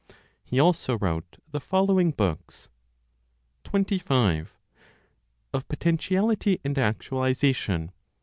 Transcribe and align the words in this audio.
He 0.43 0.59
also 0.59 0.97
wrote 0.97 1.37
the 1.51 1.59
following 1.59 2.09
books: 2.09 2.69
25. 3.65 4.51
Of 5.53 5.67
Potentiality 5.67 6.59
and 6.63 6.75
Actualization. 6.79 7.91